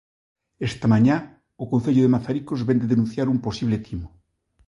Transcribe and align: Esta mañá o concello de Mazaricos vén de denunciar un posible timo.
Esta 0.69 0.87
mañá 0.93 1.15
o 1.63 1.65
concello 1.71 2.03
de 2.03 2.13
Mazaricos 2.15 2.65
vén 2.67 2.79
de 2.81 2.91
denunciar 2.93 3.27
un 3.33 3.39
posible 3.45 3.77
timo. 3.87 4.07